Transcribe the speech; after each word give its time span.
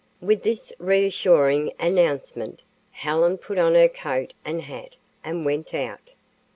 With 0.19 0.41
this 0.41 0.73
reassuring 0.79 1.73
announcement, 1.79 2.63
Helen 2.89 3.37
put 3.37 3.59
on 3.59 3.75
her 3.75 3.87
coat 3.87 4.33
and 4.43 4.63
hat 4.63 4.95
and 5.23 5.45
went 5.45 5.75
out. 5.75 6.09